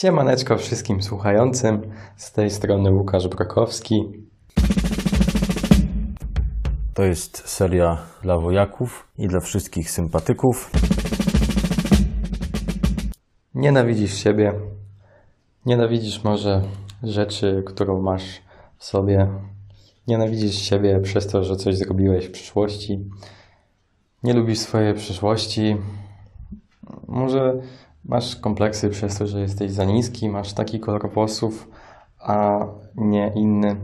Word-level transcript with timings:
Siemaneczko 0.00 0.56
wszystkim 0.56 1.02
słuchającym. 1.02 1.82
Z 2.16 2.32
tej 2.32 2.50
strony 2.50 2.92
Łukasz 2.92 3.28
Brokowski. 3.28 4.02
To 6.94 7.02
jest 7.02 7.48
seria 7.48 7.98
dla 8.22 8.38
wojaków 8.38 9.08
i 9.18 9.28
dla 9.28 9.40
wszystkich 9.40 9.90
sympatyków. 9.90 10.70
Nienawidzisz 13.54 14.14
siebie. 14.14 14.52
Nienawidzisz 15.66 16.24
może 16.24 16.62
rzeczy, 17.02 17.62
którą 17.66 18.02
masz 18.02 18.42
w 18.76 18.84
sobie. 18.84 19.28
Nienawidzisz 20.06 20.54
siebie 20.54 21.00
przez 21.00 21.26
to, 21.26 21.44
że 21.44 21.56
coś 21.56 21.76
zrobiłeś 21.76 22.26
w 22.26 22.32
przyszłości. 22.32 23.04
Nie 24.22 24.34
lubisz 24.34 24.58
swojej 24.58 24.94
przyszłości. 24.94 25.76
Może 27.08 27.60
masz 28.08 28.36
kompleksy 28.36 28.90
przez 28.90 29.18
to, 29.18 29.26
że 29.26 29.40
jesteś 29.40 29.70
za 29.70 29.84
niski, 29.84 30.28
masz 30.28 30.52
taki 30.52 30.80
kolor 30.80 31.10
włosów, 31.10 31.68
a 32.18 32.66
nie 32.94 33.32
inny. 33.34 33.76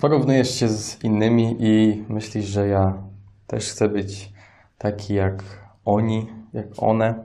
Porównujesz 0.00 0.54
się 0.54 0.68
z 0.68 1.04
innymi 1.04 1.56
i 1.60 2.04
myślisz, 2.08 2.44
że 2.44 2.68
ja 2.68 3.02
też 3.46 3.70
chcę 3.70 3.88
być 3.88 4.32
taki 4.78 5.14
jak 5.14 5.42
oni, 5.84 6.26
jak 6.52 6.66
one. 6.76 7.24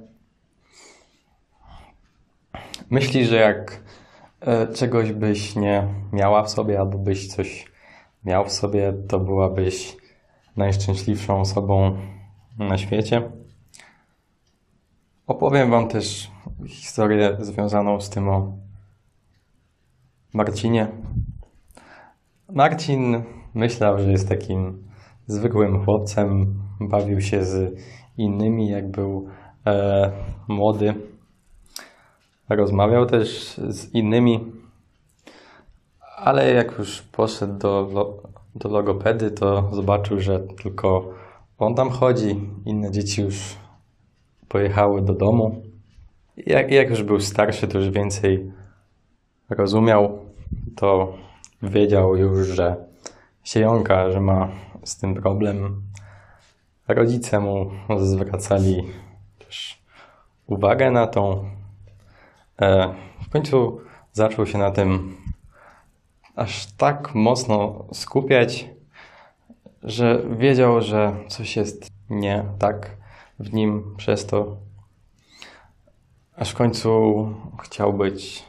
Myślisz, 2.89 3.29
że 3.29 3.35
jak 3.35 3.83
e, 4.41 4.67
czegoś 4.67 5.11
byś 5.11 5.55
nie 5.55 5.87
miała 6.13 6.43
w 6.43 6.49
sobie, 6.49 6.79
albo 6.79 6.97
byś 6.97 7.27
coś 7.27 7.71
miał 8.25 8.45
w 8.45 8.51
sobie, 8.51 8.93
to 9.07 9.19
byłabyś 9.19 9.97
najszczęśliwszą 10.57 11.39
osobą 11.39 11.97
na 12.57 12.77
świecie. 12.77 13.31
Opowiem 15.27 15.71
Wam 15.71 15.87
też 15.87 16.31
historię 16.67 17.37
związaną 17.39 17.99
z 17.99 18.09
tym 18.09 18.29
o 18.29 18.57
Marcinie. 20.33 20.87
Marcin 22.49 23.23
myślał, 23.53 23.99
że 23.99 24.11
jest 24.11 24.29
takim 24.29 24.87
zwykłym 25.27 25.85
chłopcem, 25.85 26.59
bawił 26.79 27.21
się 27.21 27.45
z 27.45 27.79
innymi, 28.17 28.69
jak 28.69 28.91
był 28.91 29.27
e, 29.65 30.11
młody. 30.47 30.93
Rozmawiał 32.49 33.05
też 33.05 33.57
z 33.69 33.93
innymi, 33.93 34.51
ale 36.17 36.53
jak 36.53 36.77
już 36.77 37.01
poszedł 37.01 37.57
do, 37.57 37.87
do 38.55 38.69
logopedy, 38.69 39.31
to 39.31 39.69
zobaczył, 39.71 40.19
że 40.19 40.39
tylko 40.39 41.09
on 41.57 41.75
tam 41.75 41.89
chodzi, 41.89 42.49
inne 42.65 42.91
dzieci 42.91 43.21
już 43.21 43.64
pojechały 44.49 45.01
do 45.01 45.13
domu. 45.13 45.61
Jak, 46.37 46.71
jak 46.71 46.89
już 46.89 47.03
był 47.03 47.19
starszy, 47.19 47.67
to 47.67 47.77
już 47.77 47.89
więcej 47.89 48.51
rozumiał, 49.49 50.19
to 50.75 51.13
wiedział 51.63 52.17
już, 52.17 52.47
że 52.47 52.75
się 53.43 53.59
jąka, 53.59 54.11
że 54.11 54.21
ma 54.21 54.49
z 54.83 54.97
tym 54.97 55.15
problem. 55.15 55.81
Rodzice 56.87 57.39
mu 57.39 57.71
zwracali 57.99 58.83
też 59.39 59.81
uwagę 60.47 60.91
na 60.91 61.07
to. 61.07 61.45
E, 62.61 62.93
w 63.25 63.29
końcu 63.29 63.81
zaczął 64.13 64.45
się 64.45 64.57
na 64.57 64.71
tym 64.71 65.17
aż 66.35 66.73
tak 66.73 67.15
mocno 67.15 67.85
skupiać, 67.93 68.69
że 69.83 70.21
wiedział, 70.37 70.81
że 70.81 71.15
coś 71.27 71.55
jest 71.55 71.87
nie 72.09 72.45
tak 72.59 72.97
w 73.39 73.53
nim 73.53 73.95
przez 73.97 74.25
to, 74.25 74.57
aż 76.35 76.51
w 76.51 76.55
końcu 76.55 77.27
chciał 77.63 77.93
być 77.93 78.45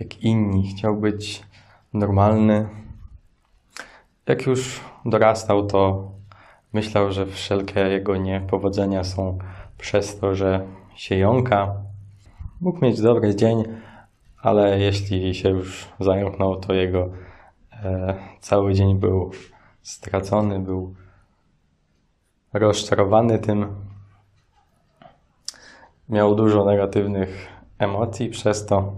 jak 0.00 0.22
inni, 0.22 0.68
chciał 0.68 0.96
być 0.96 1.42
normalny. 1.92 2.68
Jak 4.26 4.46
już 4.46 4.80
dorastał, 5.04 5.66
to 5.66 6.10
myślał, 6.72 7.12
że 7.12 7.26
wszelkie 7.26 7.80
jego 7.80 8.16
niepowodzenia 8.16 9.04
są 9.04 9.38
przez 9.78 10.18
to, 10.18 10.34
że 10.34 10.66
się 10.94 11.16
jąka. 11.16 11.74
Mógł 12.60 12.84
mieć 12.84 13.00
dobry 13.00 13.36
dzień, 13.36 13.64
ale 14.42 14.78
jeśli 14.80 15.34
się 15.34 15.48
już 15.48 15.88
zająknął, 16.00 16.56
to 16.56 16.72
jego 16.72 17.08
e, 17.72 18.14
cały 18.40 18.74
dzień 18.74 18.98
był 18.98 19.30
stracony, 19.82 20.60
był 20.60 20.94
rozczarowany 22.52 23.38
tym, 23.38 23.66
miał 26.12 26.34
dużo 26.34 26.64
negatywnych 26.64 27.48
emocji 27.78 28.30
przez 28.30 28.66
to. 28.66 28.92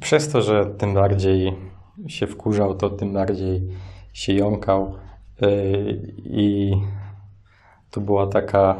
Przez 0.00 0.32
to, 0.32 0.42
że 0.42 0.66
tym 0.66 0.94
bardziej 0.94 1.56
się 2.08 2.26
wkurzał, 2.26 2.74
to 2.74 2.90
tym 2.90 3.12
bardziej 3.12 3.68
się 4.12 4.32
jąkał 4.32 4.94
yy, 5.40 6.14
i 6.24 6.72
to 7.90 8.00
była 8.00 8.26
taka 8.26 8.76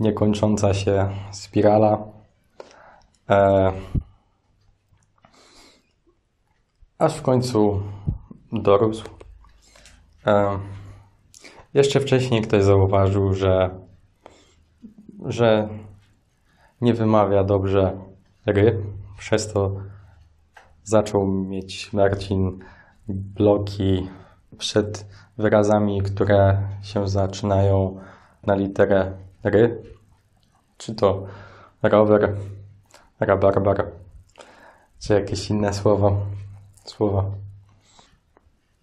niekończąca 0.00 0.74
się 0.74 1.08
spirala. 1.30 1.98
E, 3.30 3.72
aż 6.98 7.14
w 7.16 7.22
końcu 7.22 7.82
dorósł. 8.52 9.04
Jeszcze 11.74 12.00
wcześniej 12.00 12.42
ktoś 12.42 12.64
zauważył, 12.64 13.34
że, 13.34 13.70
że 15.26 15.68
nie 16.80 16.94
wymawia 16.94 17.44
dobrze 17.44 17.96
ry. 18.46 18.82
Przez 19.18 19.52
to 19.52 19.76
zaczął 20.84 21.26
mieć 21.26 21.92
Marcin 21.92 22.58
bloki 23.08 24.08
przed 24.58 25.06
wyrazami, 25.38 26.02
które 26.02 26.68
się 26.82 27.08
zaczynają 27.08 28.00
na 28.46 28.54
literę 28.54 29.12
ry. 29.44 29.82
Czy 30.76 30.94
to 30.94 31.26
rower, 31.82 32.36
rabarbar, 33.20 33.86
czy 34.98 35.14
jakieś 35.14 35.50
inne 35.50 35.74
słowo, 35.74 36.16
słowa. 36.84 37.24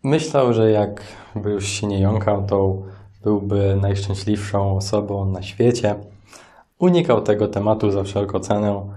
Myślał, 0.03 0.53
że 0.53 0.71
jakby 0.71 1.51
już 1.51 1.67
się 1.67 1.87
nie 1.87 1.99
jąkał, 1.99 2.45
to 2.45 2.75
byłby 3.23 3.77
najszczęśliwszą 3.81 4.77
osobą 4.77 5.25
na 5.25 5.41
świecie. 5.41 5.95
Unikał 6.79 7.21
tego 7.21 7.47
tematu 7.47 7.91
za 7.91 8.03
wszelką 8.03 8.39
cenę. 8.39 8.93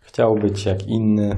Chciał 0.00 0.34
być 0.34 0.64
jak 0.64 0.86
inny. 0.86 1.36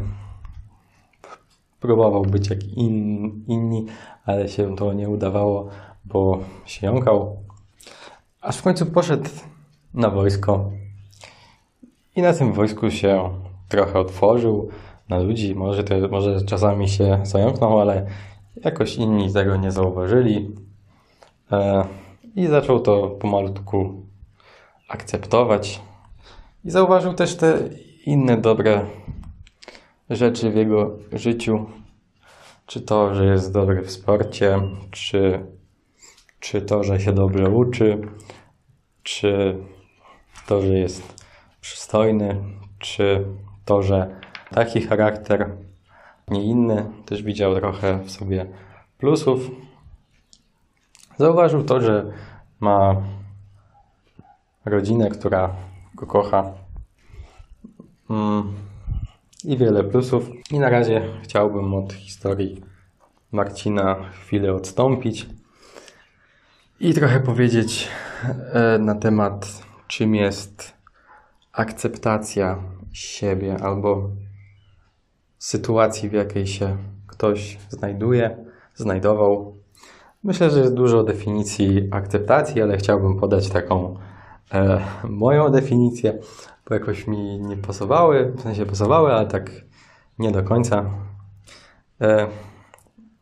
Próbował 1.81 2.23
być 2.23 2.51
jak 2.51 2.65
in, 2.65 3.45
inni, 3.49 3.87
ale 4.27 4.49
się 4.49 4.77
to 4.77 4.93
nie 4.93 5.09
udawało, 5.09 5.69
bo 6.05 6.39
się 6.65 6.87
jąkał. 6.87 7.37
Aż 8.41 8.57
w 8.57 8.63
końcu 8.63 8.87
poszedł 8.87 9.31
na 9.95 10.11
wojsko. 10.11 10.71
I 12.17 12.23
na 12.23 12.33
tym 12.33 12.53
wojsku 12.53 12.91
się 12.91 13.31
trochę 13.69 13.99
otworzył 13.99 14.69
na 15.09 15.19
ludzi. 15.19 15.55
Może, 15.55 15.85
te, 15.85 16.09
może 16.09 16.45
czasami 16.45 16.89
się 16.89 17.21
zająknął, 17.23 17.81
ale 17.81 18.07
Jakoś 18.65 18.97
inni 18.97 19.33
tego 19.33 19.57
nie 19.57 19.71
zauważyli 19.71 20.57
e, 21.53 21.85
i 22.37 22.47
zaczął 22.47 22.81
to 22.81 23.09
pomalutku 23.09 24.07
akceptować. 24.89 25.81
I 26.65 26.71
zauważył 26.71 27.15
też 27.15 27.37
te 27.37 27.59
inne 28.07 28.37
dobre 28.37 28.87
rzeczy 30.11 30.51
w 30.51 30.57
jego 30.57 30.99
życiu. 31.13 31.67
Czy 32.67 32.81
to, 32.81 33.15
że 33.15 33.27
jest 33.27 33.53
dobry 33.53 33.83
w 33.83 33.91
sporcie, 33.91 34.61
czy, 34.91 35.47
czy 36.41 36.63
to, 36.63 36.85
że 36.85 37.01
się 37.01 37.13
dobrze 37.13 37.51
uczy, 37.51 37.99
czy 39.03 39.57
to, 40.47 40.61
że 40.61 40.79
jest 40.79 41.25
przystojny, 41.61 42.37
czy 42.79 43.25
to, 43.65 43.83
że 43.83 44.21
taki 44.51 44.81
charakter 44.81 45.57
nie 46.31 46.45
inny, 46.45 46.91
też 47.07 47.23
widział 47.23 47.55
trochę 47.55 47.99
w 48.05 48.11
sobie 48.11 48.47
plusów. 48.99 49.51
Zauważył 51.19 51.65
to, 51.65 51.81
że 51.81 52.13
ma 52.61 52.97
rodzinę, 54.65 55.11
która 55.11 55.55
go 55.95 56.07
kocha 56.07 56.53
mm, 58.11 58.55
i 59.45 59.57
wiele 59.57 59.85
plusów. 59.85 60.31
I 60.51 60.59
na 60.59 60.71
razie 60.71 61.03
chciałbym 61.23 61.75
od 61.75 61.93
historii 61.93 62.63
Marcina 63.33 63.97
chwilę 64.13 64.55
odstąpić 64.55 65.27
i 66.81 66.95
trochę 66.95 67.21
powiedzieć 67.21 67.89
e, 68.53 68.79
na 68.79 68.95
temat, 68.95 69.63
czym 69.89 70.15
jest 70.15 70.73
akceptacja 71.53 72.59
siebie 72.93 73.57
albo 73.63 74.11
sytuacji, 75.41 76.09
w 76.09 76.13
jakiej 76.13 76.47
się 76.47 76.77
ktoś 77.07 77.59
znajduje, 77.69 78.37
znajdował. 78.75 79.57
Myślę, 80.25 80.51
że 80.51 80.61
jest 80.61 80.75
dużo 80.75 81.05
definicji 81.05 81.89
akceptacji, 81.91 82.63
ale 82.63 82.77
chciałbym 82.77 83.17
podać 83.21 83.49
taką 83.49 83.97
e, 84.53 84.81
moją 85.05 85.49
definicję, 85.49 86.19
bo 86.69 86.75
jakoś 86.75 87.07
mi 87.07 87.41
nie 87.41 87.57
pasowały, 87.57 88.33
w 88.37 88.41
sensie 88.41 88.67
pasowały, 88.67 89.13
ale 89.13 89.27
tak 89.27 89.51
nie 90.19 90.33
do 90.33 90.43
końca. 90.43 90.91
E, 92.01 92.27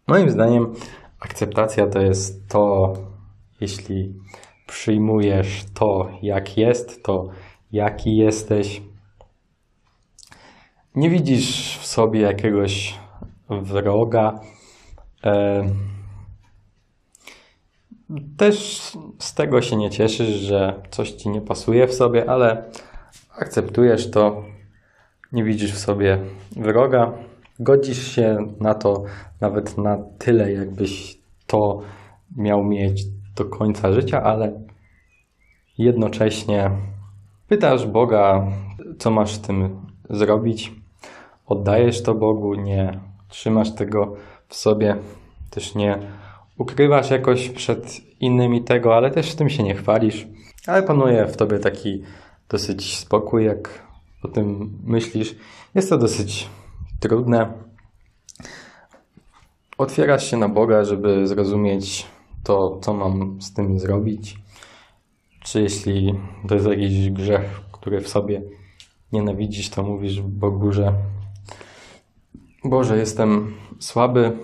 moim 0.07 0.31
zdaniem 0.31 0.75
akceptacja 1.21 1.87
to 1.87 2.01
jest 2.01 2.49
to, 2.49 2.93
jeśli 3.61 4.15
przyjmujesz 4.67 5.65
to, 5.75 6.09
jak 6.23 6.59
jest, 6.59 7.03
to 7.03 7.29
jaki 7.73 8.17
jesteś. 8.17 8.83
Nie 10.99 11.11
widzisz 11.11 11.79
w 11.79 11.87
sobie 11.87 12.21
jakiegoś 12.21 12.99
wroga. 13.51 14.41
E, 15.25 15.65
też 18.37 18.81
z 19.19 19.35
tego 19.35 19.63
się 19.63 19.77
nie 19.77 19.91
cieszysz, 19.91 20.29
że 20.29 20.83
coś 20.91 21.13
ci 21.13 21.29
nie 21.29 21.41
pasuje 21.41 21.87
w 21.87 21.95
sobie, 21.95 22.31
ale 22.31 22.65
akceptujesz 23.39 24.11
to, 24.11 24.45
nie 25.33 25.45
widzisz 25.45 25.73
w 25.73 25.79
sobie 25.79 26.19
wroga, 26.57 27.13
godzisz 27.61 28.15
się 28.15 28.37
na 28.61 28.75
to 28.75 29.05
nawet 29.41 29.79
na 29.79 29.99
tyle, 30.19 30.53
jakbyś 30.53 31.19
to 31.47 31.81
miał 32.37 32.65
mieć 32.65 33.05
do 33.37 33.45
końca 33.45 33.93
życia, 33.93 34.23
ale 34.23 34.61
jednocześnie 35.79 36.71
pytasz 37.49 37.87
Boga, 37.87 38.47
co 38.99 39.11
masz 39.11 39.35
z 39.35 39.41
tym 39.41 39.87
zrobić, 40.11 40.78
oddajesz 41.49 42.03
to 42.03 42.15
Bogu, 42.15 42.55
nie 42.55 43.01
trzymasz 43.29 43.75
tego 43.75 44.17
w 44.49 44.55
sobie, 44.55 44.97
też 45.51 45.75
nie 45.75 45.99
ukrywasz 46.59 47.11
jakoś 47.11 47.49
przed 47.49 48.01
innymi 48.21 48.65
tego, 48.65 48.97
ale 48.97 49.11
też 49.11 49.35
tym 49.35 49.51
się 49.51 49.63
nie 49.63 49.75
chwalisz. 49.75 50.27
Ale 50.67 50.83
panuje 50.83 51.27
w 51.27 51.37
tobie 51.37 51.59
taki 51.59 52.03
dosyć 52.49 52.97
spokój, 52.97 53.45
jak 53.45 53.83
o 54.23 54.29
tym 54.29 54.79
myślisz. 54.85 55.35
Jest 55.75 55.91
to 55.91 55.99
dosyć 55.99 56.49
trudne. 57.01 57.53
Otwierasz 59.79 60.31
się 60.31 60.37
na 60.37 60.49
Boga, 60.49 60.85
żeby 60.85 61.27
zrozumieć 61.27 62.07
to, 62.45 62.79
co 62.83 62.95
mam 62.95 63.43
z 63.43 63.55
tym 63.55 63.79
zrobić. 63.79 64.39
Czy 65.45 65.63
jeśli 65.63 66.15
to 66.49 66.55
jest 66.55 66.67
jakiś 66.67 67.11
grzech, 67.11 67.61
który 67.73 68.01
w 68.01 68.09
sobie 68.09 68.43
nienawidzisz, 69.13 69.71
to 69.71 69.83
mówisz 69.83 70.21
Bogu, 70.21 70.73
że 70.73 70.93
Boże, 72.65 72.99
jestem 72.99 73.55
słaby, 73.79 74.39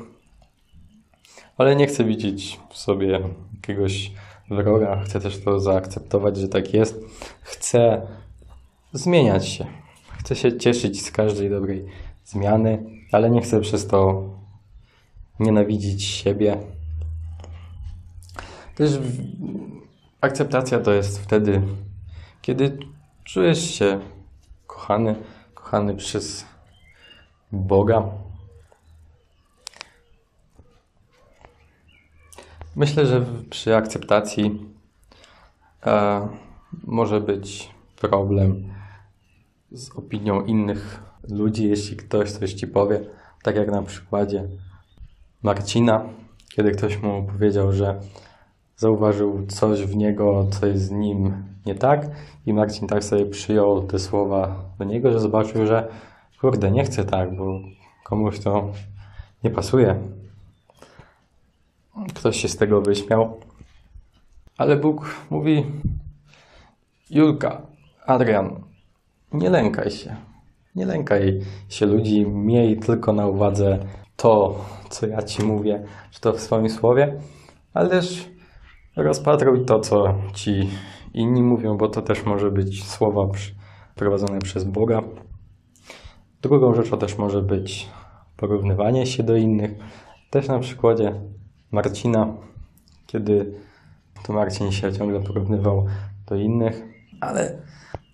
ale 1.59 1.77
nie 1.77 1.87
chcę 1.87 2.05
widzieć 2.05 2.61
w 2.71 2.79
sobie 2.79 3.21
jakiegoś 3.55 4.13
wroga. 4.51 5.03
Chcę 5.05 5.21
też 5.21 5.45
to 5.45 5.61
zaakceptować, 5.61 6.37
że 6.37 6.49
tak 6.49 6.75
jest. 6.75 7.01
Chcę 7.43 8.07
zmieniać 8.93 9.49
się. 9.49 9.67
Chcę 10.19 10.37
się 10.37 10.59
cieszyć 10.59 11.03
z 11.03 11.11
każdej 11.11 11.51
dobrej 11.51 11.85
zmiany, 12.25 12.85
ale 13.13 13.31
nie 13.31 13.41
chcę 13.41 13.61
przez 13.61 13.87
to 13.87 14.31
nienawidzić 15.41 16.05
siebie. 16.05 16.57
Też 18.75 18.99
akceptacja 20.21 20.81
to 20.81 20.93
jest 20.93 21.19
wtedy, 21.19 21.63
kiedy 22.43 22.79
czujesz 23.25 23.75
się 23.75 24.01
kochany, 24.67 25.15
kochany 25.55 25.97
przez 25.97 26.54
Boga. 27.55 28.03
Myślę, 32.77 33.07
że 33.07 33.25
przy 33.51 33.77
akceptacji 33.77 34.67
e, 35.87 36.29
może 36.85 37.21
być 37.21 37.71
problem 37.97 38.75
z 39.73 39.91
opinią 39.97 40.45
innych 40.45 41.03
ludzi, 41.29 41.69
jeśli 41.69 41.97
ktoś 41.97 42.33
coś 42.33 42.53
ci 42.53 42.67
powie, 42.67 43.01
tak 43.43 43.57
jak 43.57 43.71
na 43.71 43.83
przykładzie 43.83 44.49
Marcina, 45.43 46.05
kiedy 46.55 46.71
ktoś 46.71 47.03
mu 47.03 47.23
powiedział, 47.23 47.73
że 47.73 48.01
zauważył 48.77 49.47
coś 49.47 49.83
w 49.83 49.97
niego, 49.97 50.47
co 50.51 50.67
jest 50.67 50.85
z 50.85 50.91
nim 50.91 51.45
nie 51.67 51.75
tak 51.75 52.11
i 52.47 52.53
Marcin 52.53 52.89
tak 52.89 53.05
sobie 53.05 53.27
przyjął 53.27 53.83
te 53.83 53.99
słowa 53.99 54.65
do 54.79 54.85
niego, 54.85 55.13
że 55.13 55.21
zobaczył, 55.21 55.67
że 55.67 55.89
kurde, 56.45 56.71
nie 56.71 56.85
chcę 56.85 57.05
tak, 57.05 57.37
bo 57.37 57.61
komuś 58.03 58.41
to 58.41 58.73
nie 59.45 59.51
pasuje. 59.51 60.01
Ktoś 62.15 62.41
się 62.41 62.49
z 62.49 62.57
tego 62.57 62.81
wyśmiał. 62.83 63.41
Ale 64.59 64.77
Bóg 64.77 65.15
mówi: 65.31 65.67
Julka, 67.11 67.63
Adrian, 68.07 68.63
nie 69.33 69.51
lękaj 69.51 69.91
się. 69.91 70.17
Nie 70.75 70.87
lękaj 70.87 71.41
się 71.69 71.87
ludzi, 71.87 72.27
miej 72.27 72.77
tylko 72.77 73.13
na 73.13 73.27
uwadze 73.27 73.79
to, 74.17 74.65
co 74.91 75.07
ja 75.07 75.23
ci 75.23 75.43
mówię, 75.43 75.85
czy 76.11 76.21
to 76.21 76.33
w 76.33 76.41
swoim 76.41 76.71
słowie, 76.71 77.21
ale 77.75 77.89
też 77.89 78.31
rozpatruj 78.97 79.65
to, 79.65 79.81
co 79.81 80.15
ci 80.35 80.71
inni 81.15 81.43
mówią, 81.43 81.77
bo 81.77 81.89
to 81.89 82.03
też 82.03 82.25
może 82.25 82.51
być 82.51 82.85
słowa 82.85 83.29
prowadzone 83.95 84.39
przez 84.39 84.65
Boga. 84.65 85.03
Drugą 86.45 86.75
rzeczą 86.75 86.99
też 86.99 87.19
może 87.19 87.43
być 87.43 87.89
porównywanie 88.37 89.07
się 89.07 89.23
do 89.23 89.37
innych. 89.37 89.71
Też 90.31 90.49
na 90.49 90.59
przykładzie 90.59 91.15
Marcina, 91.71 92.35
kiedy 93.07 93.55
to 94.23 94.33
Marcin 94.33 94.73
się 94.73 94.93
ciągle 94.93 95.21
porównywał 95.21 95.87
do 96.27 96.35
innych, 96.35 96.83
ale 97.21 97.59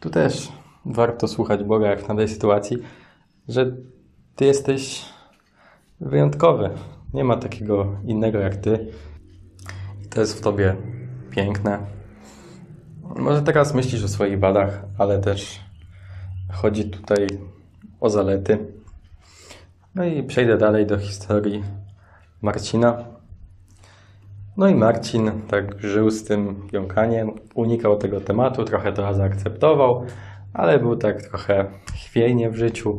tu 0.01 0.11
też 0.11 0.49
warto 0.85 1.29
słuchać 1.29 1.65
Boga, 1.65 1.87
jak 1.87 2.03
w 2.03 2.17
tej 2.17 2.29
sytuacji, 2.29 2.79
że 3.49 3.77
Ty 4.37 4.45
jesteś 4.45 5.05
wyjątkowy. 6.01 6.71
Nie 7.15 7.25
ma 7.25 7.37
takiego 7.37 7.87
innego 8.05 8.39
jak 8.39 8.57
Ty. 8.57 8.87
I 10.05 10.09
to 10.09 10.21
jest 10.21 10.39
w 10.39 10.41
Tobie 10.41 10.77
piękne. 11.31 11.79
Może 13.17 13.43
teraz 13.43 13.75
myślisz 13.75 14.05
o 14.05 14.09
swoich 14.09 14.41
wadach, 14.41 14.85
ale 14.99 15.19
też 15.19 15.61
chodzi 16.53 16.91
tutaj 16.91 17.27
o 18.01 18.11
zalety. 18.11 18.59
No 19.95 20.05
i 20.05 20.23
przejdę 20.23 20.59
dalej 20.59 20.87
do 20.87 20.99
historii 20.99 21.65
Marcina. 22.43 23.05
No 24.57 24.69
i 24.69 24.75
Marcin 24.75 25.31
tak 25.49 25.83
żył 25.83 26.11
z 26.11 26.25
tym 26.25 26.69
jąkaniem, 26.73 27.31
unikał 27.55 27.97
tego 27.97 28.21
tematu, 28.21 28.65
trochę 28.65 28.93
to 28.93 29.15
zaakceptował, 29.15 30.05
ale 30.55 30.79
był 30.79 30.97
tak 30.97 31.23
trochę 31.23 31.67
chwiejnie 31.95 32.51
w 32.51 32.57
życiu. 32.57 32.99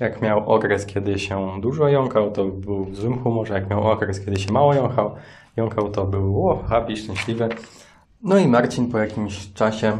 Jak 0.00 0.22
miał 0.22 0.50
okres, 0.50 0.86
kiedy 0.86 1.18
się 1.18 1.60
dużo 1.60 1.88
jąkał, 1.88 2.30
to 2.30 2.44
był 2.44 2.84
w 2.84 2.96
złym 2.96 3.18
humorze. 3.18 3.54
Jak 3.54 3.70
miał 3.70 3.90
okres, 3.90 4.24
kiedy 4.24 4.40
się 4.40 4.52
mało 4.52 4.74
jąkał, 4.74 5.14
jąkał 5.56 5.90
to 5.90 6.04
był 6.04 6.48
o, 6.48 6.62
happy, 6.62 6.96
szczęśliwy. 6.96 7.48
No 8.22 8.38
i 8.38 8.48
Marcin 8.48 8.90
po 8.90 8.98
jakimś 8.98 9.52
czasie 9.52 9.98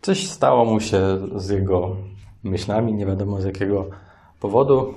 coś 0.00 0.26
stało 0.26 0.64
mu 0.64 0.80
się 0.80 1.00
z 1.36 1.48
jego 1.48 1.96
myślami, 2.44 2.94
nie 2.94 3.06
wiadomo 3.06 3.40
z 3.40 3.44
jakiego 3.44 3.86
powodu. 4.40 4.94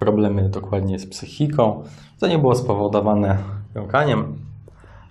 Problemy 0.00 0.48
dokładnie 0.48 0.98
z 0.98 1.06
psychiką. 1.06 1.84
To 2.20 2.26
nie 2.26 2.38
było 2.38 2.54
spowodowane 2.54 3.38
jąkaniem, 3.74 4.38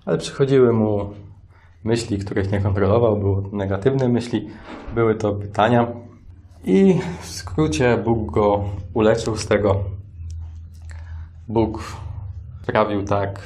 ale 0.06 0.18
przychodziły 0.18 0.74
mu 0.74 1.10
myśli, 1.84 2.18
których 2.18 2.52
nie 2.52 2.62
kontrolował, 2.62 3.18
były 3.18 3.44
negatywne 3.52 4.10
myśli, 4.10 4.48
były 4.96 5.16
to 5.16 5.34
pytania. 5.34 5.88
I 6.64 7.00
w 7.22 7.26
skrócie 7.26 7.98
Bóg 7.98 8.32
go 8.32 8.64
uleczył 8.94 9.38
z 9.38 9.48
tego. 9.48 9.84
Bóg 11.48 11.84
sprawił 12.64 13.04
tak, 13.04 13.42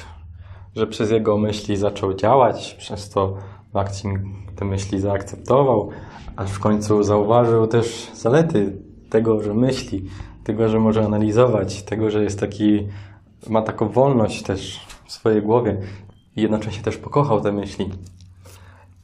że 0.76 0.88
przez 0.88 1.12
jego 1.12 1.38
myśli 1.38 1.78
zaczął 1.78 2.14
działać, 2.14 2.74
przez 2.74 3.10
to 3.10 3.38
Marcin 3.78 4.34
te 4.56 4.66
myśli 4.66 5.00
zaakceptował, 5.00 5.90
aż 6.36 6.52
w 6.52 6.60
końcu 6.60 7.04
zauważył 7.04 7.68
też 7.68 8.12
zalety 8.14 8.82
tego, 9.10 9.44
że 9.44 9.54
myśli, 9.54 10.10
tego, 10.44 10.70
że 10.70 10.80
może 10.80 11.06
analizować, 11.06 11.84
tego, 11.84 12.12
że 12.12 12.24
jest 12.24 12.40
taki, 12.40 12.88
ma 13.50 13.62
taką 13.62 13.90
wolność 13.90 14.44
też 14.44 14.88
w 15.06 15.12
swojej 15.12 15.42
głowie 15.42 15.78
i 16.36 16.42
jednocześnie 16.42 16.84
też 16.84 16.98
pokochał 16.98 17.42
te 17.42 17.52
myśli. 17.52 17.90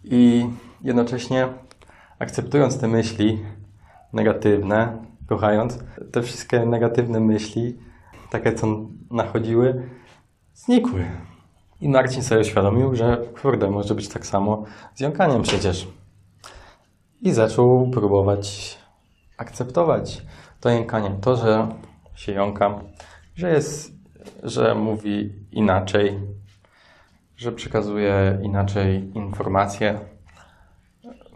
I 0.03 0.45
jednocześnie 0.81 1.47
akceptując 2.19 2.79
te 2.79 2.87
myśli 2.87 3.39
negatywne, 4.13 5.05
kochając, 5.27 5.79
te 6.11 6.21
wszystkie 6.21 6.65
negatywne 6.65 7.19
myśli, 7.19 7.77
takie 8.31 8.53
co 8.53 8.67
nachodziły, 9.11 9.89
znikły. 10.53 11.05
I 11.83 11.89
Marcin 11.89 12.23
sobie 12.23 12.41
uświadomił, 12.41 12.95
że 12.95 13.17
kurde, 13.41 13.69
może 13.69 13.95
być 13.95 14.09
tak 14.09 14.25
samo 14.25 14.63
z 14.95 14.99
jąkaniem 14.99 15.41
przecież. 15.41 15.87
I 17.21 17.31
zaczął 17.31 17.89
próbować 17.89 18.77
akceptować 19.37 20.21
to 20.59 20.69
jąkanie. 20.69 21.15
To, 21.21 21.35
że 21.35 21.67
się 22.15 22.31
jąka, 22.31 22.79
że 23.35 23.49
jest, 23.49 23.91
że 24.43 24.75
mówi 24.75 25.33
inaczej, 25.51 26.19
że 27.37 27.51
przekazuje 27.51 28.39
inaczej 28.41 29.11
informacje, 29.17 29.99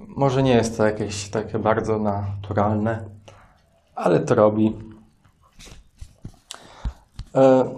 Może 0.07 0.43
nie 0.43 0.53
jest 0.53 0.77
to 0.77 0.85
jakieś 0.85 1.29
takie 1.29 1.59
bardzo 1.59 1.99
naturalne, 1.99 3.09
ale 3.95 4.19
to 4.19 4.35
robi. 4.35 4.75
E, 7.35 7.69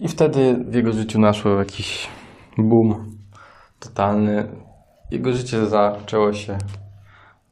I 0.00 0.08
wtedy 0.08 0.64
w 0.68 0.74
jego 0.74 0.92
życiu 0.92 1.20
naszło 1.20 1.50
jakiś 1.50 2.08
boom 2.58 3.16
totalny. 3.80 4.48
Jego 5.10 5.32
życie 5.32 5.66
zaczęło 5.66 6.32
się 6.32 6.58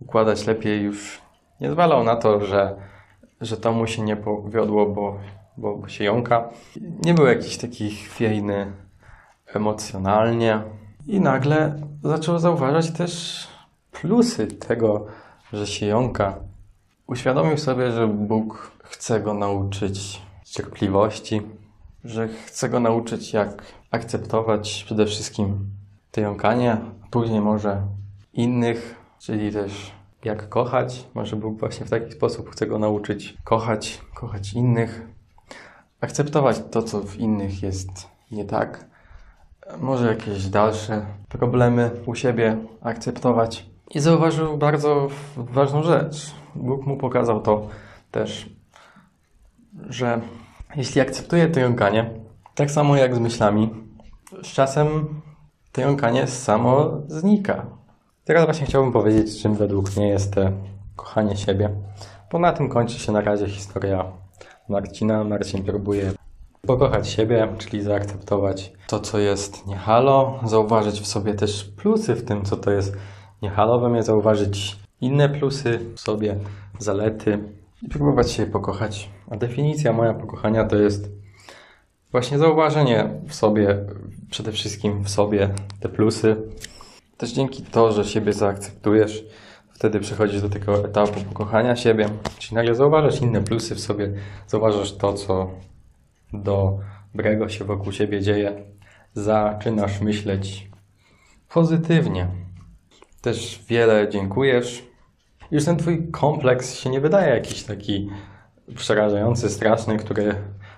układać 0.01 0.47
lepiej. 0.47 0.83
Już 0.83 1.21
nie 1.61 1.71
zwalał 1.71 2.05
na 2.05 2.17
to, 2.17 2.47
że, 2.47 2.77
że 3.41 3.57
to 3.57 3.73
mu 3.73 3.87
się 3.87 4.03
nie 4.03 4.17
powiodło, 4.17 4.87
bo, 4.87 5.19
bo 5.57 5.89
się 5.89 6.05
jąka. 6.05 6.49
Nie 7.05 7.15
był 7.15 7.27
jakiś 7.27 7.59
taki 7.59 7.91
chwiejny 7.91 8.73
emocjonalnie. 9.47 10.63
I 11.07 11.21
nagle 11.21 11.81
zaczął 12.03 12.39
zauważać 12.39 12.91
też 12.91 13.47
plusy 13.93 14.47
tego, 14.47 15.07
że 15.53 15.67
się 15.67 15.87
jąka. 15.87 16.35
Uświadomił 17.07 17.59
sobie, 17.59 17.93
że 17.93 18.09
Bóg 18.09 18.73
chce 18.83 19.21
go 19.21 19.35
nauczyć 19.35 20.23
cierpliwości, 20.45 21.43
że 22.05 22.29
chce 22.29 22.69
go 22.69 22.81
nauczyć, 22.81 23.33
jak 23.33 23.63
akceptować 23.91 24.83
przede 24.85 25.07
wszystkim 25.07 25.71
to 26.11 26.21
jąkanie, 26.21 26.77
później 27.11 27.41
może 27.41 27.83
innych, 28.33 28.95
czyli 29.19 29.53
też 29.53 29.93
jak 30.25 30.49
kochać. 30.49 31.07
Może 31.15 31.37
Bóg 31.37 31.59
właśnie 31.59 31.87
w 31.87 31.91
taki 31.91 32.13
sposób 32.13 32.51
chce 32.51 32.67
go 32.67 32.79
nauczyć 32.79 33.37
kochać, 33.45 34.01
kochać 34.15 34.53
innych, 34.53 35.07
akceptować 36.01 36.63
to, 36.71 36.83
co 36.83 37.01
w 37.01 37.17
innych 37.17 37.63
jest 37.63 37.91
nie 38.31 38.45
tak. 38.45 38.85
Może 39.81 40.07
jakieś 40.07 40.47
dalsze 40.47 41.07
problemy 41.29 41.91
u 42.07 42.15
siebie 42.15 42.57
akceptować. 42.83 43.67
I 43.91 44.01
zauważył 44.01 44.59
bardzo 44.59 45.09
ważną 45.37 45.83
rzecz. 45.83 46.35
Bóg 46.55 46.87
mu 46.87 46.97
pokazał 46.97 47.41
to 47.41 47.69
też, 48.11 48.51
że 49.89 50.21
jeśli 50.77 51.01
akceptuje 51.01 51.49
to 51.49 51.61
jąkanie, 51.61 52.11
tak 52.55 52.71
samo 52.71 52.97
jak 52.97 53.15
z 53.15 53.19
myślami, 53.19 53.71
z 54.43 54.47
czasem 54.47 55.21
to 55.73 55.81
jąkanie 55.81 56.27
samo 56.27 56.91
znika. 57.09 57.67
Teraz 58.25 58.45
właśnie 58.45 58.67
chciałbym 58.67 58.93
powiedzieć, 58.93 59.43
czym 59.43 59.55
według 59.55 59.97
mnie 59.97 60.09
jest 60.09 60.35
to 60.35 60.41
kochanie 60.97 61.37
siebie. 61.37 61.71
Bo 62.33 62.39
na 62.39 62.53
tym 62.53 62.69
kończy 62.69 62.99
się 62.99 63.13
na 63.13 63.21
razie 63.21 63.49
historia 63.49 64.05
Marcina. 64.69 65.25
Marcin 65.25 65.65
próbuje 65.65 66.13
pokochać 66.67 67.09
siebie, 67.09 67.49
czyli 67.59 67.83
zaakceptować 67.83 68.73
to, 68.87 69.01
co 69.01 69.19
jest 69.19 69.67
niehalo, 69.67 70.41
zauważyć 70.45 71.01
w 71.01 71.07
sobie 71.07 71.35
też 71.35 71.65
plusy 71.65 72.15
w 72.15 72.25
tym, 72.25 72.45
co 72.45 72.57
to 72.57 72.71
jest 72.71 72.97
niehalowe, 73.43 74.03
zauważyć 74.03 74.79
inne 75.01 75.29
plusy 75.29 75.81
w 75.95 76.01
sobie, 76.01 76.37
zalety 76.79 77.39
próbować 77.91 78.31
się 78.31 78.47
pokochać. 78.47 79.11
A 79.31 79.37
definicja 79.37 79.93
moja 79.93 80.15
pokochania 80.15 80.65
to 80.65 80.77
jest 80.77 81.11
właśnie 82.11 82.39
zauważenie 82.39 83.11
w 83.27 83.35
sobie, 83.35 83.79
przede 84.31 84.53
wszystkim 84.53 85.05
w 85.05 85.09
sobie 85.09 85.51
te 85.81 85.89
plusy. 85.89 86.37
Też 87.17 87.33
dzięki 87.33 87.63
to, 87.63 87.93
że 87.93 88.05
siebie 88.05 88.33
zaakceptujesz, 88.33 89.25
wtedy 89.73 90.01
przechodzisz 90.01 90.43
do 90.43 90.49
tego 90.49 90.85
etapu 90.85 91.21
pokochania 91.21 91.77
siebie, 91.77 92.09
czyli 92.39 92.55
nagle 92.55 92.75
zauważasz 92.75 93.21
inne 93.21 93.43
plusy 93.43 93.75
w 93.75 93.81
sobie, 93.81 94.13
zauważasz 94.47 94.97
to, 94.97 95.13
co 95.13 95.51
dobrego 96.33 97.49
się 97.49 97.65
wokół 97.65 97.93
siebie 97.93 98.21
dzieje, 98.21 98.65
zaczynasz 99.15 100.01
myśleć 100.01 100.71
pozytywnie. 101.49 102.29
Też 103.21 103.65
wiele 103.69 104.09
dziękujesz. 104.09 104.88
Już 105.51 105.65
ten 105.65 105.77
twój 105.77 106.11
kompleks 106.11 106.75
się 106.75 106.91
nie 106.91 107.01
wydaje 107.01 107.35
jakiś 107.35 107.63
taki 107.63 108.11
przerażający, 108.75 109.51
straszny, 109.51 109.97
który 109.97 110.35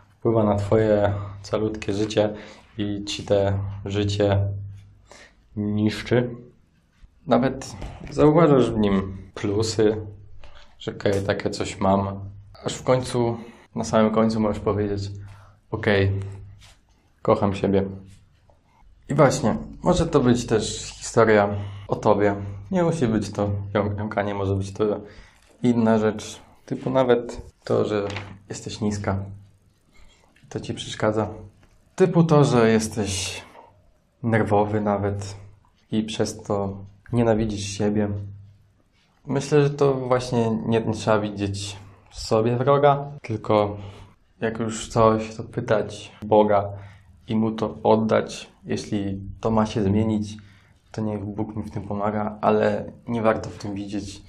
wpływa 0.09 0.45
na 0.45 0.57
twoje 0.57 1.15
calutkie 1.43 1.93
życie 1.93 2.35
i 2.79 3.05
ci 3.05 3.23
te 3.23 3.59
życie 3.85 4.39
niszczy. 5.57 6.31
Nawet 7.27 7.77
zauważasz 8.11 8.71
w 8.71 8.79
nim 8.79 9.17
plusy, 9.35 9.97
że 10.79 10.93
okej, 10.93 11.13
okay, 11.13 11.23
takie 11.23 11.51
coś 11.51 11.81
mam. 11.81 12.21
Aż 12.65 12.75
w 12.75 12.83
końcu, 12.83 13.37
na 13.75 13.85
samym 13.85 14.11
końcu 14.11 14.41
możesz 14.41 14.61
powiedzieć 14.61 15.11
okej, 15.71 16.07
okay, 16.07 16.21
kocham 17.23 17.55
siebie. 17.55 17.85
I 19.11 19.15
właśnie, 19.15 19.57
może 19.83 20.07
to 20.07 20.21
być 20.21 20.47
też 20.47 20.95
historia 20.99 21.49
o 21.89 21.97
tobie. 21.97 22.35
Nie 22.71 22.83
musi 22.83 23.07
być 23.07 23.31
to 23.31 23.51
jąkanie, 23.99 24.35
może 24.35 24.55
być 24.55 24.73
to 24.73 24.85
inna 25.63 25.99
rzecz. 25.99 26.41
Typu 26.67 26.91
nawet 26.91 27.43
to, 27.65 27.85
że 27.85 28.07
jesteś 28.49 28.81
niska. 28.81 29.19
To 30.49 30.61
ci 30.61 30.75
przeszkadza. 30.75 31.29
Typu 31.97 32.25
to, 32.25 32.45
że 32.45 32.71
jesteś 32.71 33.43
nerwowy 34.23 34.81
nawet 34.81 35.37
i 35.93 36.03
przez 36.03 36.43
to 36.43 36.77
nienawidzisz 37.13 37.79
siebie. 37.79 38.09
Myślę, 39.27 39.63
że 39.63 39.71
to 39.71 39.95
właśnie 39.95 40.51
nie 40.67 40.93
trzeba 40.93 41.19
widzieć 41.19 41.77
w 42.11 42.21
sobie 42.21 42.57
wroga, 42.57 43.07
tylko 43.23 43.77
jak 44.41 44.59
już 44.59 44.89
coś, 44.89 45.37
to 45.37 45.45
pytać 45.45 46.13
Boga 46.23 46.65
i 47.29 47.37
Mu 47.37 47.51
to 47.51 47.79
oddać. 47.83 48.50
Jeśli 48.65 49.21
to 49.41 49.51
ma 49.51 49.67
się 49.67 49.83
zmienić, 49.83 50.37
to 50.93 51.01
niech 51.01 51.25
Bóg 51.25 51.57
mi 51.57 51.63
w 51.63 51.71
tym 51.71 51.83
pomaga, 51.83 52.39
ale 52.41 52.93
nie 53.09 53.23
warto 53.23 53.51
w 53.51 53.59
tym 53.59 53.75
widzieć, 53.75 54.23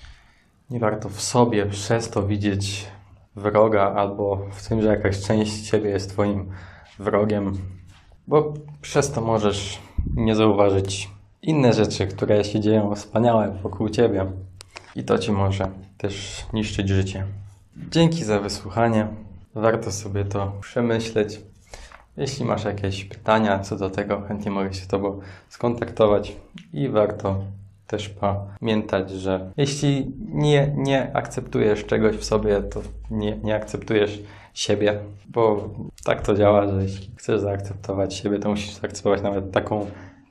nie 0.70 0.80
warto 0.80 1.10
w 1.10 1.22
sobie 1.22 1.66
przez 1.66 2.10
to 2.10 2.28
widzieć 2.28 2.88
wroga 3.36 3.94
albo 3.96 4.48
w 4.52 4.68
tym, 4.68 4.82
że 4.82 4.88
jakaś 4.88 5.22
część 5.22 5.70
Ciebie 5.70 5.90
jest 5.90 6.10
Twoim 6.10 6.52
wrogiem, 7.00 7.58
bo 8.28 8.54
przez 8.82 9.12
to 9.12 9.22
możesz 9.22 9.80
nie 10.16 10.36
zauważyć 10.36 11.10
inne 11.42 11.74
rzeczy, 11.74 12.08
które 12.08 12.44
się 12.44 12.60
dzieją 12.60 12.96
wspaniałe 12.96 13.52
wokół 13.64 13.90
Ciebie 13.90 14.26
i 14.96 15.04
to 15.04 15.20
Ci 15.20 15.32
może 15.32 15.72
też 15.98 16.46
niszczyć 16.54 16.90
życie. 16.90 17.26
Dzięki 17.92 18.24
za 18.24 18.40
wysłuchanie. 18.40 19.08
Warto 19.56 19.92
sobie 19.92 20.26
to 20.26 20.52
przemyśleć. 20.62 21.40
Jeśli 22.18 22.46
masz 22.46 22.64
jakieś 22.64 23.06
pytania 23.06 23.60
co 23.60 23.76
do 23.76 23.90
tego, 23.90 24.22
chętnie 24.22 24.52
mogę 24.52 24.74
się 24.74 24.82
z 24.82 24.88
Tobą 24.88 25.20
skontaktować 25.50 26.36
i 26.74 26.90
warto 26.90 27.44
też 27.88 28.10
pamiętać, 28.10 29.12
że 29.12 29.52
jeśli 29.58 30.12
nie, 30.28 30.74
nie 30.78 31.16
akceptujesz 31.16 31.86
czegoś 31.86 32.16
w 32.16 32.24
sobie, 32.24 32.62
to 32.62 32.82
nie, 33.12 33.38
nie 33.38 33.56
akceptujesz 33.56 34.22
siebie, 34.54 35.00
bo 35.30 35.70
tak 36.06 36.22
to 36.22 36.36
działa, 36.36 36.68
że 36.68 36.84
jeśli 36.84 37.12
chcesz 37.16 37.42
zaakceptować 37.42 38.14
siebie, 38.14 38.40
to 38.40 38.50
musisz 38.50 38.74
zaakceptować 38.74 39.22
nawet 39.22 39.52
taką 39.52 39.86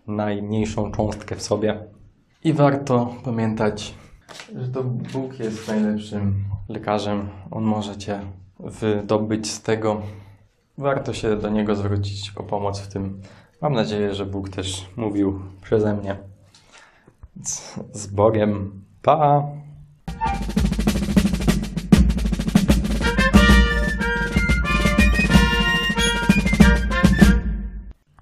najmniejszą 0.07 0.93
cząstkę 0.93 1.37
w 1.37 1.43
sobie. 1.43 1.79
I 2.45 2.53
warto 2.53 3.15
pamiętać, 3.25 3.95
że 4.57 4.69
to 4.69 4.85
Bóg 4.85 5.39
jest 5.39 5.69
najlepszym 5.69 6.45
lekarzem. 6.69 7.29
On 7.51 7.65
może 7.65 7.97
Cię 7.97 8.21
wydobyć 8.61 9.51
z 9.51 9.63
tego. 9.63 10.03
Warto 10.81 11.13
się 11.13 11.37
do 11.37 11.49
Niego 11.49 11.77
zwrócić 11.77 12.33
o 12.37 12.43
pomoc 12.43 12.81
w 12.81 12.89
tym. 12.89 13.21
Mam 13.61 13.73
nadzieję, 13.73 14.15
że 14.15 14.27
Bóg 14.27 14.49
też 14.49 14.87
mówił 14.97 15.41
przeze 15.63 15.95
mnie. 15.95 16.17
Z, 17.93 18.07
Bogiem. 18.07 18.83
Pa! 19.03 19.43